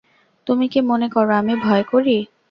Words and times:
তুমি 0.47 0.65
কি 0.67 0.79
মনে 0.81 1.07
কর, 1.09 1.27
আমি 1.31 1.53
ভয় 1.65 1.83
করি। 1.91 2.17